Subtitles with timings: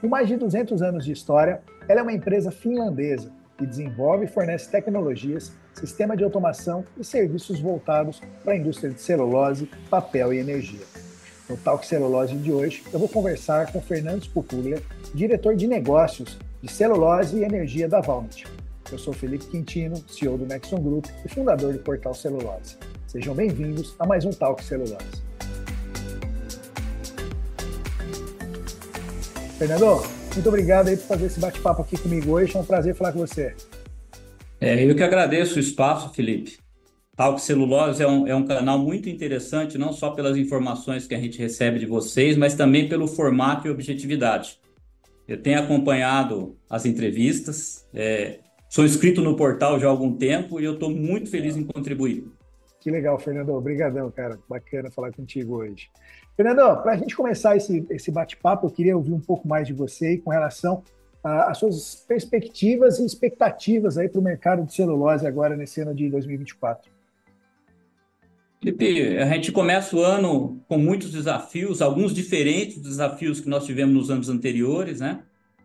[0.00, 4.28] Com mais de 200 anos de história, ela é uma empresa finlandesa que desenvolve e
[4.28, 10.38] fornece tecnologias, sistema de automação e serviços voltados para a indústria de celulose, papel e
[10.38, 10.86] energia.
[11.50, 14.82] No Talk Celulose de hoje, eu vou conversar com Fernando Spupuglia,
[15.12, 18.46] diretor de negócios de celulose e energia da Valmet.
[18.90, 22.78] Eu sou Felipe Quintino, CEO do Nexon Group e fundador do portal Celulose.
[23.06, 25.29] Sejam bem-vindos a mais um Talk Celulose.
[29.60, 30.02] Fernando,
[30.32, 32.56] muito obrigado aí por fazer esse bate-papo aqui comigo hoje.
[32.56, 33.54] É um prazer falar com você.
[34.58, 36.56] É, eu que agradeço o espaço, Felipe.
[37.14, 41.20] Talk Celulose é um, é um canal muito interessante, não só pelas informações que a
[41.20, 44.58] gente recebe de vocês, mas também pelo formato e objetividade.
[45.28, 50.64] Eu tenho acompanhado as entrevistas, é, sou inscrito no portal já há algum tempo e
[50.64, 52.24] eu estou muito feliz em contribuir.
[52.80, 53.50] Que legal, Fernando.
[53.50, 54.38] Obrigadão, cara.
[54.48, 55.90] Bacana falar contigo hoje.
[56.34, 59.74] Fernando, para a gente começar esse, esse bate-papo, eu queria ouvir um pouco mais de
[59.74, 60.82] você com relação
[61.22, 66.08] às suas perspectivas e expectativas aí para o mercado de celulose agora nesse ano de
[66.08, 66.90] 2024.
[68.62, 73.64] Felipe, a gente começa o ano com muitos desafios, alguns diferentes dos desafios que nós
[73.64, 75.22] tivemos nos anos anteriores, né?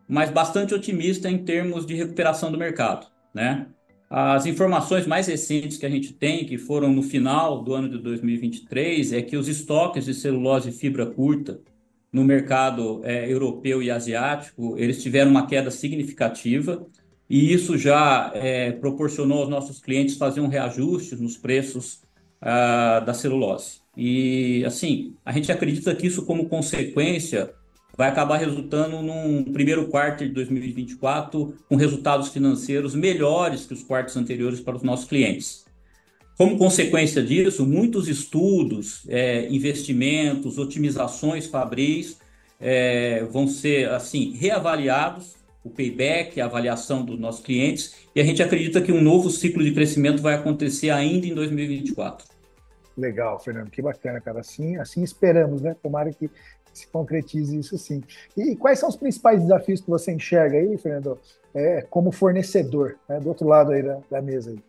[0.08, 3.68] Mas bastante otimista em termos de recuperação do mercado, né?
[4.10, 7.98] As informações mais recentes que a gente tem, que foram no final do ano de
[7.98, 11.60] 2023, é que os estoques de celulose e fibra curta
[12.12, 16.86] no mercado é, europeu e asiático, eles tiveram uma queda significativa
[17.30, 22.02] e isso já é, proporcionou aos nossos clientes fazer um reajuste nos preços
[22.42, 23.82] uh, da celulose.
[23.98, 27.52] E, assim, a gente acredita que isso, como consequência,
[27.98, 34.18] vai acabar resultando num primeiro quarto de 2024 com resultados financeiros melhores que os quartos
[34.18, 35.66] anteriores para os nossos clientes.
[36.38, 42.18] Como consequência disso, muitos estudos, é, investimentos, otimizações fabris
[42.60, 48.44] é, vão ser assim reavaliados, o payback, a avaliação dos nossos clientes, e a gente
[48.44, 52.28] acredita que um novo ciclo de crescimento vai acontecer ainda em 2024.
[52.98, 54.40] Legal, Fernando, que bacana, cara.
[54.40, 55.76] Assim, assim esperamos, né?
[55.82, 56.30] Tomara que
[56.80, 58.04] se concretize isso sim.
[58.36, 61.20] E quais são os principais desafios que você enxerga aí, Fernando,
[61.54, 64.52] é, como fornecedor, né, do outro lado aí da, da mesa?
[64.52, 64.60] Aí?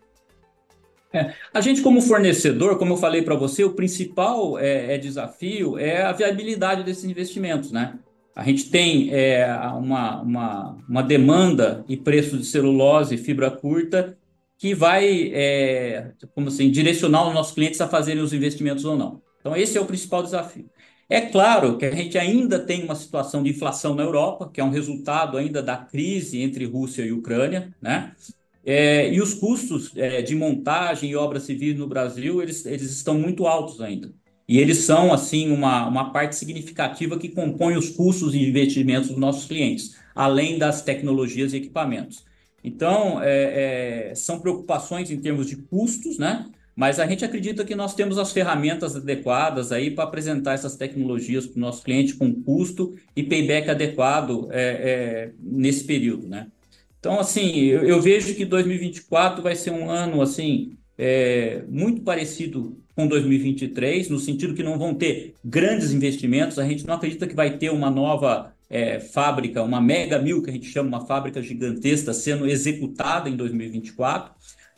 [1.13, 5.79] É, a gente, como fornecedor, como eu falei para você, o principal é, é, desafio
[5.79, 7.99] é a viabilidade desses investimentos, né?
[8.35, 14.17] A gente tem é, uma, uma, uma demanda e preço de celulose e fibra curta
[14.59, 19.23] que vai, é, como assim, direcionar os nossos clientes a fazerem os investimentos ou não.
[19.41, 20.69] Então, esse é o principal desafio.
[21.09, 24.65] É claro que a gente ainda tem uma situação de inflação na Europa, que é
[24.65, 28.13] um resultado ainda da crise entre Rússia e Ucrânia, né?
[28.65, 33.17] É, e os custos é, de montagem e obras civis no Brasil, eles, eles estão
[33.17, 34.13] muito altos ainda.
[34.49, 39.19] E eles são, assim, uma, uma parte significativa que compõe os custos e investimentos dos
[39.19, 42.25] nossos clientes, além das tecnologias e equipamentos.
[42.65, 46.47] Então, é, é são preocupações em termos de custos, né?
[46.77, 51.47] Mas a gente acredita que nós temos as ferramentas adequadas aí para apresentar essas tecnologias
[51.47, 56.49] para o nosso cliente com custo e payback adequado é, é, nesse período, né?
[57.01, 62.77] Então, assim, eu, eu, vejo que 2024 vai ser um ano, assim, é, muito parecido
[62.95, 67.35] com 2023, no sentido que não vão ter grandes investimentos, a gente não acredita que
[67.35, 71.41] vai ter uma nova é, fábrica, uma mega mil, que a gente chama uma fábrica
[71.41, 74.33] gigantesca, sendo executada em 2024,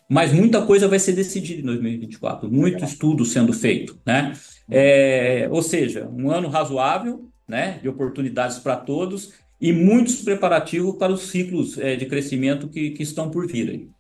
[0.09, 4.33] mas muita coisa vai ser decidida em 2024, muito estudo sendo feito, né?
[4.71, 11.13] É, ou seja, um ano razoável, né, de oportunidades para todos e muitos preparativos para
[11.13, 13.91] os ciclos é, de crescimento que, que estão por vir aí.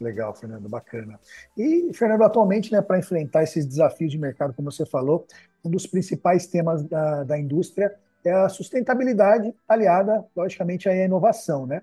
[0.00, 1.18] Legal, Fernando, bacana.
[1.56, 5.26] E, Fernando, atualmente, né, para enfrentar esses desafios de mercado, como você falou,
[5.64, 11.82] um dos principais temas da, da indústria é a sustentabilidade aliada, logicamente, à inovação, né?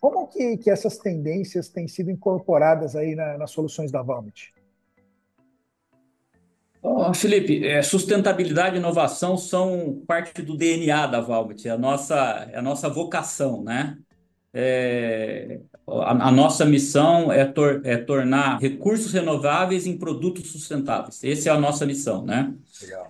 [0.00, 4.52] Como que, que essas tendências têm sido incorporadas aí na, nas soluções da Valmet?
[6.82, 12.48] Oh, Felipe, é, sustentabilidade e inovação são parte do DNA da Valmet, é a nossa,
[12.52, 13.98] é a nossa vocação, né?
[14.58, 21.22] É, a, a, nossa missão é, tor é, tornar recursos renováveis em produtos sustentáveis.
[21.22, 22.54] Essa é a nossa missão, né?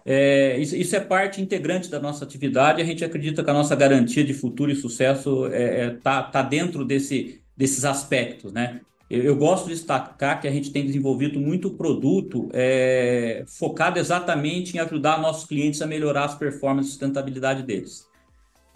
[0.05, 2.83] É, isso, isso, é parte integrante da nossa atividade.
[2.83, 5.91] A gente acredita que a nossa garantia de futuro e sucesso está é, é,
[6.33, 8.81] tá, dentro desse, desses aspectos, né?
[9.09, 14.77] Eu, eu, gosto de destacar que a gente tem desenvolvido muito produto é, focado exatamente
[14.77, 18.05] em ajudar nossos clientes a melhorar as performances e sustentabilidade deles.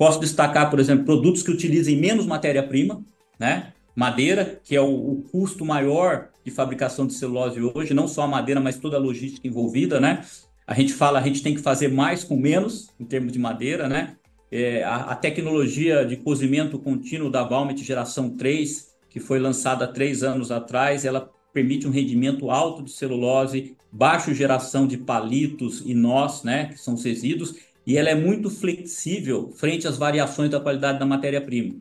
[0.01, 3.05] Posso destacar, por exemplo, produtos que utilizem menos matéria-prima,
[3.39, 3.75] né?
[3.95, 8.27] Madeira, que é o, o, custo maior de fabricação de celulose hoje, não só a
[8.27, 10.25] madeira, mas toda a logística envolvida, né?
[10.67, 13.91] A gente fala, a gente tem que fazer mais com menos, em termos de madeira,
[13.91, 14.17] né?
[14.51, 20.23] é, a, a, tecnologia de cozimento contínuo da Valmet geração 3, que foi lançada três
[20.23, 26.43] anos atrás, ela permite um rendimento alto de celulose, baixa geração de palitos e nós,
[26.43, 27.55] né, que são os resíduos,
[27.91, 31.75] e ela é muito flexível frente às variações da qualidade da matéria-prima.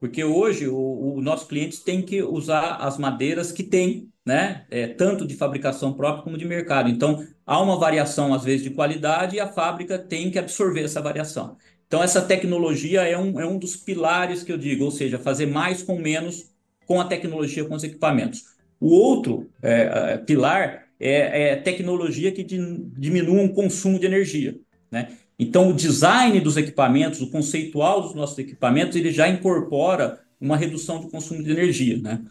[0.00, 4.66] Porque hoje o, o nosso cliente tem que usar as madeiras que tem, né?
[4.68, 6.90] É, tanto de fabricação própria como de mercado.
[6.90, 11.00] Então, há uma variação, às vezes, de qualidade e a fábrica tem que absorver essa
[11.00, 11.56] variação.
[11.86, 15.46] Então, essa tecnologia é um, é um dos pilares que eu digo, ou seja, fazer
[15.46, 16.50] mais com menos
[16.84, 18.42] com a tecnologia, com os equipamentos.
[18.80, 24.58] O outro é, é pilar é, é tecnologia que diminua o consumo de energia.
[24.90, 25.08] Né?
[25.44, 31.00] Então, o design dos equipamentos, o conceitual dos nossos equipamentos, ele já incorpora uma redução
[31.00, 31.98] do consumo de energia.
[31.98, 32.22] Né?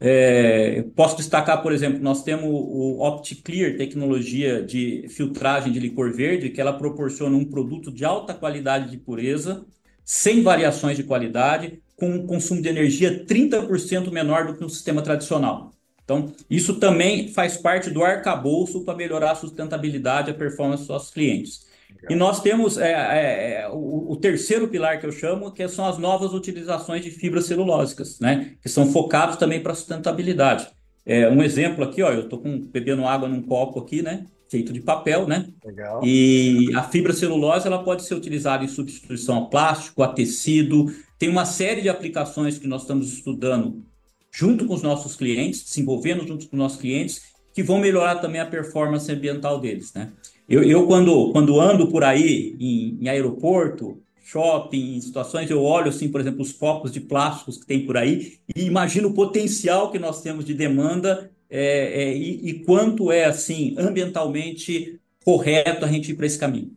[0.00, 6.50] É, posso destacar, por exemplo, nós temos o OptiClear, tecnologia de filtragem de licor verde,
[6.50, 9.64] que ela proporciona um produto de alta qualidade de pureza,
[10.04, 15.02] sem variações de qualidade, com um consumo de energia 30% menor do que um sistema
[15.02, 15.72] tradicional.
[16.02, 20.88] Então, isso também faz parte do arcabouço para melhorar a sustentabilidade e a performance dos
[20.88, 21.69] nossos clientes.
[22.08, 25.86] E nós temos é, é, é, o, o, terceiro pilar que eu chamo, que são
[25.86, 28.54] as novas utilizações de fibras celulósicas, né?
[28.62, 30.68] Que são focados também para sustentabilidade.
[31.04, 32.42] É, um exemplo aqui, ó, eu estou
[32.72, 34.26] bebendo água num copo aqui, né?
[34.48, 35.48] Feito de papel, né?
[35.64, 36.00] Legal.
[36.04, 40.92] E a fibra celulose ela pode ser utilizada em substituição a plástico, a tecido.
[41.18, 43.84] Tem uma série de aplicações que nós estamos estudando
[44.32, 48.40] junto com os nossos clientes, desenvolvendo junto com os nossos clientes, que vão melhorar também
[48.40, 50.12] a performance ambiental deles, né?
[50.50, 55.88] Eu, eu quando, quando ando por aí em, em aeroporto, shopping, em situações, eu olho,
[55.88, 59.92] assim, por exemplo, os copos de plásticos que tem por aí e imagino o potencial
[59.92, 65.88] que nós temos de demanda é, é, e, e, quanto é, assim, ambientalmente correto a
[65.88, 66.72] gente ir para esse caminho.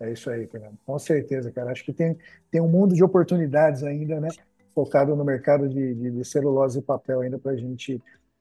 [0.00, 0.78] É isso aí, Fernando.
[0.86, 1.72] Com certeza, cara.
[1.72, 2.16] Acho que tem,
[2.50, 4.28] tem um mundo de oportunidades ainda, né?
[4.74, 8.00] Focado no mercado de, de, de celulose e papel ainda para a gente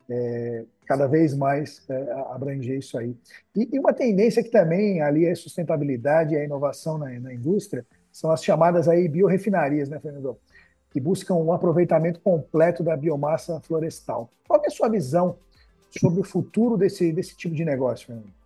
[0.10, 3.16] é, cada vez mais é, abranger isso aí.
[3.56, 7.86] E, e, uma tendência que também ali é sustentabilidade e a inovação na, na indústria
[8.12, 10.38] são as chamadas aí biorefinarias, né, Fernando?
[10.92, 14.32] Que buscam um aproveitamento completo da biomassa florestal.
[14.48, 15.38] Qual é a sua visão
[16.00, 18.40] sobre o futuro desse, desse tipo de negócio, Fernando?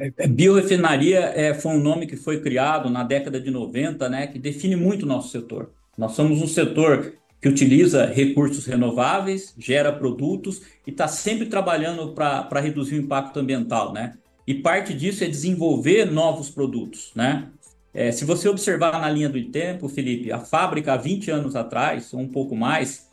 [0.00, 4.26] É, é, biorefinaria é, foi um nome que foi criado na década de 90, né,
[4.26, 5.70] que define muito o nosso setor.
[5.96, 7.12] Nós somos um setor
[7.44, 13.92] que utiliza recursos renováveis, gera produtos e está sempre trabalhando para reduzir o impacto ambiental,
[13.92, 14.14] né?
[14.46, 17.48] E parte disso é desenvolver novos produtos, né?
[17.92, 22.14] É, se você observar na linha do tempo, Felipe, a fábrica há 20 anos atrás,
[22.14, 23.10] ou um pouco mais,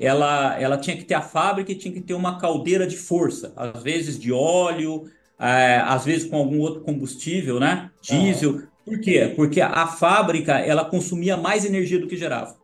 [0.00, 3.52] ela, ela tinha que ter a fábrica e tinha que ter uma caldeira de força,
[3.54, 7.90] às vezes de óleo, é, às vezes com algum outro combustível, né?
[8.00, 8.62] Diesel.
[8.82, 9.30] Por quê?
[9.36, 12.63] Porque a fábrica ela consumia mais energia do que gerava.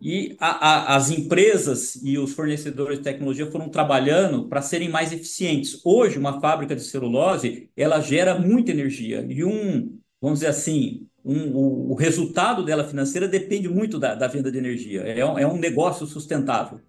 [0.00, 5.12] E a, a, as empresas e os fornecedores de tecnologia foram trabalhando para serem mais
[5.12, 5.80] eficientes.
[5.84, 9.26] Hoje, uma fábrica de celulose, ela gera muita energia.
[9.28, 14.28] E um, vamos dizer assim, um, o, o, resultado dela financeira depende muito da, da
[14.28, 15.02] venda de energia.
[15.02, 16.80] É, é, um negócio sustentável.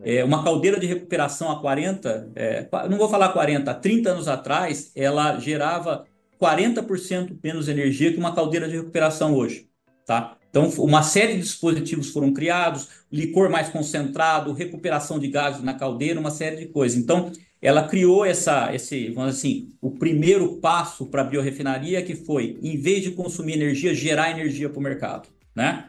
[0.00, 4.28] É, uma caldeira de recuperação há 40, é, não vou falar 40, há 30 anos
[4.28, 6.04] atrás, ela gerava
[6.40, 9.68] 40% menos energia que uma caldeira de recuperação hoje.
[10.06, 10.37] Tá?
[10.58, 16.18] Então, uma série de dispositivos foram criados, licor mais concentrado, recuperação de gases na caldeira,
[16.18, 16.98] uma série de coisas.
[16.98, 17.30] Então,
[17.62, 22.76] ela criou essa, esse, vamos assim, o primeiro passo para a biorefinaria, que foi, em
[22.76, 25.88] vez de consumir energia, gerar energia para o mercado, né?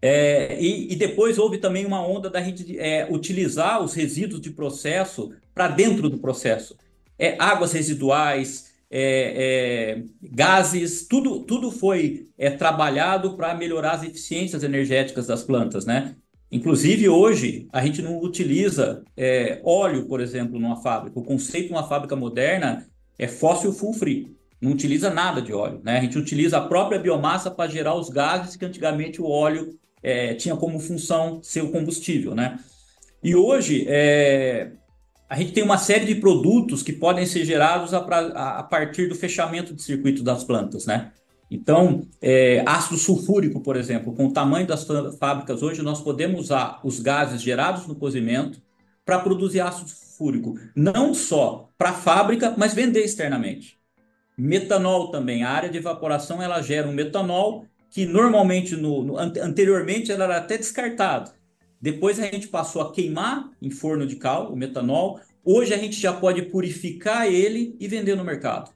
[0.00, 4.50] É, e, e, depois houve também uma onda da gente é, utilizar os resíduos de
[4.50, 6.76] processo para dentro do processo.
[7.18, 14.64] É, águas residuais, é, é, gases, tudo, tudo foi é, trabalhado para melhorar as eficiências
[14.64, 16.16] energéticas das plantas, né?
[16.50, 21.18] Inclusive, hoje, a gente não utiliza é, óleo, por exemplo, numa fábrica.
[21.18, 22.84] O conceito de uma fábrica moderna
[23.16, 24.36] é fóssil full free.
[24.60, 25.98] Não utiliza nada de óleo, né?
[25.98, 30.34] A gente utiliza a própria biomassa para gerar os gases que antigamente o óleo é,
[30.34, 32.58] tinha como função ser o combustível, né?
[33.22, 34.72] E hoje, é,
[35.30, 39.14] a gente tem uma série de produtos que podem ser gerados a, a, partir do
[39.14, 41.12] fechamento de circuito das plantas, né?
[41.48, 44.84] Então, é, ácido sulfúrico, por exemplo, com o tamanho das
[45.20, 48.60] fábricas hoje, nós podemos usar os gases gerados no cozimento
[49.04, 53.78] para produzir ácido sulfúrico, não só para a fábrica, mas vender externamente.
[54.36, 60.10] Metanol também, a área de evaporação ela gera um metanol que normalmente, no, no anteriormente,
[60.10, 61.30] era até descartado.
[61.80, 65.18] Depois a gente passou a queimar em forno de cal o metanol.
[65.44, 68.70] Hoje a gente já pode purificar ele e vender no mercado.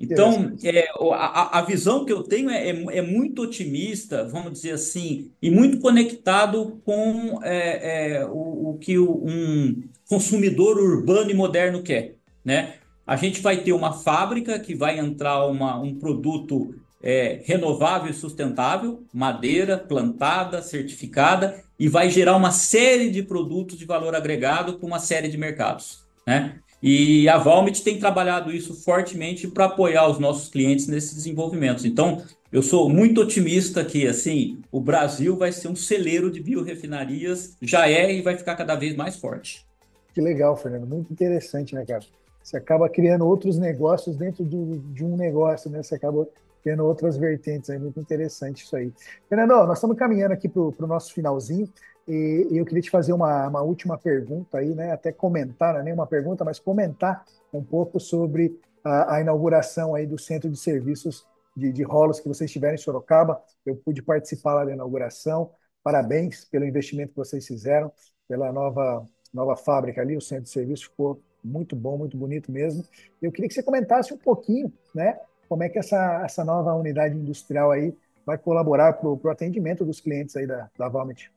[0.00, 4.70] Então, é, a, a, visão que eu tenho é, é, é, muito otimista, vamos dizer
[4.70, 11.82] assim, e muito conectado com é, é o, o, que um consumidor urbano e moderno
[11.82, 12.14] quer.
[12.44, 12.74] Né?
[13.04, 18.14] A gente vai ter uma fábrica que vai entrar uma, um produto é, renovável e
[18.14, 24.86] sustentável, madeira plantada, certificada, e vai gerar uma série de produtos de valor agregado com
[24.86, 26.04] uma série de mercados.
[26.26, 26.56] Né?
[26.82, 31.84] E a Valmet tem trabalhado isso fortemente para apoiar os nossos clientes nesses desenvolvimentos.
[31.84, 37.56] Então, eu sou muito otimista que assim o Brasil vai ser um celeiro de biorefinarias,
[37.60, 39.66] já é e vai ficar cada vez mais forte.
[40.14, 40.86] Que legal, Fernando.
[40.86, 42.04] Muito interessante, né, cara?
[42.48, 45.82] Você acaba criando outros negócios dentro de, de um negócio, né?
[45.82, 46.26] Você acaba
[46.64, 48.90] tendo outras vertentes aí, muito interessante isso aí.
[49.28, 51.68] Fernando, nós estamos caminhando aqui para o nosso finalzinho
[52.08, 54.92] e, eu queria te fazer uma, uma última pergunta aí, né?
[54.92, 59.94] Até comentar, não é nem uma pergunta, mas comentar um pouco sobre a, a inauguração
[59.94, 63.42] aí do Centro de Serviços de, de Rolos que vocês tiveram em Sorocaba.
[63.66, 65.50] Eu pude participar lá da inauguração.
[65.82, 67.92] Parabéns pelo investimento que vocês fizeram,
[68.26, 72.84] pela nova, nova fábrica ali, o Centro de Serviços ficou muito bom, muito bonito mesmo.
[73.20, 77.16] Eu queria que você comentasse um pouquinho, né, como é que essa, essa nova unidade
[77.16, 81.30] industrial aí vai colaborar para o atendimento dos clientes aí da, da Valmet.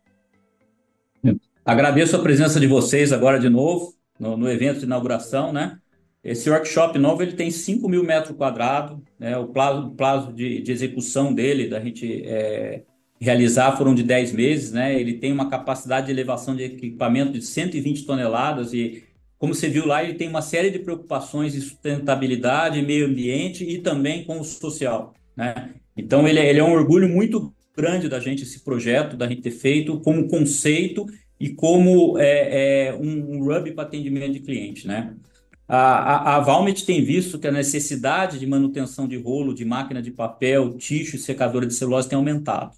[1.64, 5.80] Agradeço a presença de vocês agora de novo no, no evento de inauguração, né?
[6.24, 9.38] Esse workshop novo ele tem 5 mil metros quadrados, né?
[9.38, 12.84] O prazo, o prazo de, de execução dele, da gente é,
[13.20, 15.00] realizar, foram de 10 meses, né?
[15.00, 19.04] Ele tem uma capacidade de elevação de equipamento de 120 toneladas e
[19.42, 23.80] como você viu lá, ele tem uma série de preocupações de sustentabilidade, meio ambiente e
[23.80, 25.16] também com o social.
[25.36, 25.72] Né?
[25.98, 29.42] Então, ele é, ele é um orgulho muito grande da gente, esse projeto, da gente
[29.42, 31.08] ter feito como conceito
[31.40, 34.86] e como é, é um, um hub para atendimento de cliente.
[34.86, 35.16] Né?
[35.68, 40.04] A, a, a Valmet tem visto que a necessidade de manutenção de rolo, de máquina
[40.04, 42.76] de papel, ticho e secadora de celulose tem aumentado.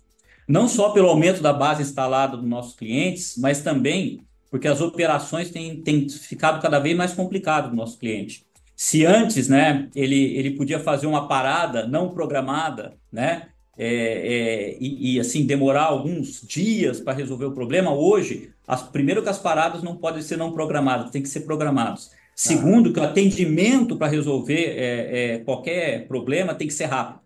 [0.47, 5.49] Não só pelo aumento da base instalada dos nossos clientes, mas também porque as operações
[5.49, 8.45] têm, têm ficado cada vez mais complicado do nosso cliente.
[8.75, 15.15] Se antes, né, ele, ele podia fazer uma parada não programada, né, é, é, e,
[15.15, 19.81] e, assim demorar alguns dias para resolver o problema, hoje, as, primeiro que as paradas
[19.81, 22.11] não podem ser não programadas, tem que ser programados.
[22.35, 22.93] Segundo, ah.
[22.93, 27.21] que o atendimento para resolver é, é, qualquer problema tem que ser rápido.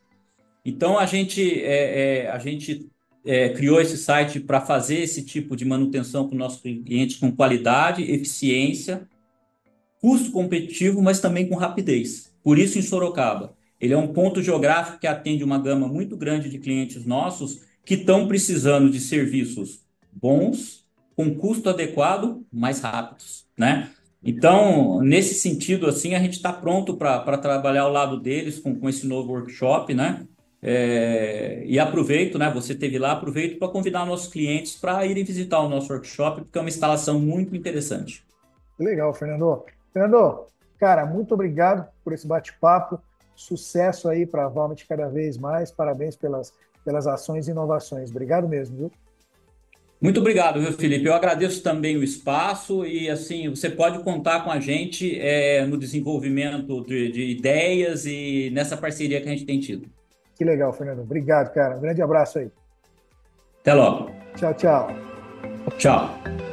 [0.64, 2.88] Então a gente, é, é, a gente
[3.28, 7.30] é, criou esse site para fazer esse tipo de manutenção para os nossos clientes com
[7.30, 9.08] qualidade, eficiência,
[10.00, 12.34] custo competitivo, mas também com rapidez.
[12.42, 16.50] Por isso, em Sorocaba, ele é um ponto geográfico que atende uma gama muito grande
[16.50, 19.82] de clientes nossos que estão precisando de serviços
[20.12, 23.90] bons, com custo adequado, mais rápidos, né?
[24.24, 28.88] Então, nesse sentido, assim, a gente está pronto para trabalhar ao lado deles com, com
[28.88, 30.26] esse novo workshop, né?
[30.70, 32.52] É, e aproveito, né?
[32.54, 36.58] Você teve lá, aproveito para convidar nossos clientes para irem visitar o nosso workshop, porque
[36.58, 38.26] é uma instalação muito interessante.
[38.78, 39.64] Legal, Fernando.
[39.94, 40.46] Fernando,
[40.78, 43.00] cara, muito obrigado por esse bate-papo.
[43.34, 45.72] Sucesso aí para a Valmet cada vez mais.
[45.72, 48.10] Parabéns pelas, pelas ações e inovações.
[48.10, 48.92] Obrigado mesmo, viu?
[50.02, 51.06] Muito obrigado, viu, Felipe?
[51.06, 55.78] Eu agradeço também o espaço e, assim, você pode contar com a gente é, no
[55.78, 59.97] desenvolvimento de, de ideias e nessa parceria que a gente tem tido.
[60.38, 61.02] Que legal, Fernando.
[61.02, 61.76] Obrigado, cara.
[61.76, 62.52] Um grande abraço aí.
[63.62, 64.12] Até logo.
[64.36, 64.88] Tchau, tchau.
[65.78, 66.47] Tchau.